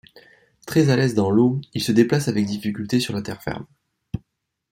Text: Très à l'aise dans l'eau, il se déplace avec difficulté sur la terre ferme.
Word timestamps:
Très 0.65 0.89
à 0.89 0.95
l'aise 0.95 1.13
dans 1.13 1.29
l'eau, 1.29 1.61
il 1.75 1.83
se 1.83 1.91
déplace 1.91 2.27
avec 2.27 2.47
difficulté 2.47 2.99
sur 2.99 3.13
la 3.13 3.21
terre 3.21 3.43
ferme. 3.43 3.67